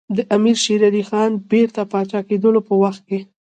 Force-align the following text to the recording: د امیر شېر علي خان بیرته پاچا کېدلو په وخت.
د 0.15 0.17
امیر 0.35 0.57
شېر 0.63 0.81
علي 0.89 1.03
خان 1.09 1.31
بیرته 1.49 1.81
پاچا 1.91 2.19
کېدلو 2.29 2.59
په 2.67 2.73
وخت. 2.81 3.05